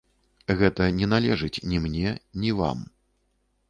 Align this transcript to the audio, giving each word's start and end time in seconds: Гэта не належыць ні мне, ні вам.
Гэта 0.61 0.87
не 1.01 1.09
належыць 1.13 1.53
ні 1.69 1.85
мне, 1.87 2.17
ні 2.43 2.59
вам. 2.63 2.79